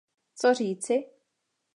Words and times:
Co 0.35 0.53
říci? 0.53 0.95